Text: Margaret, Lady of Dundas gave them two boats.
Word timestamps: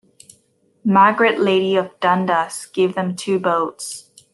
Margaret, 0.83 1.39
Lady 1.39 1.75
of 1.75 1.91
Dundas 1.99 2.65
gave 2.65 2.95
them 2.95 3.15
two 3.15 3.37
boats. 3.37 4.09